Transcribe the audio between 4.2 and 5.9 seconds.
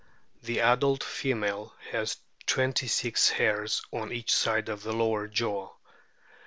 side of the lower jaw.